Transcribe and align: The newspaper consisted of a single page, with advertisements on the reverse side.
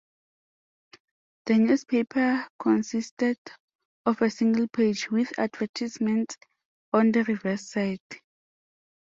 The 1.45 1.59
newspaper 1.59 2.47
consisted 2.57 3.37
of 4.07 4.19
a 4.23 4.31
single 4.31 4.67
page, 4.67 5.11
with 5.11 5.37
advertisements 5.37 6.37
on 6.91 7.11
the 7.11 7.23
reverse 7.25 7.69
side. 7.69 8.01